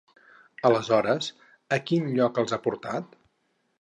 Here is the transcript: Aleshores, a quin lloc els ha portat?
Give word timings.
Aleshores, 0.69 1.27
a 1.77 1.81
quin 1.91 2.09
lloc 2.17 2.41
els 2.45 2.57
ha 2.59 2.63
portat? 2.65 3.15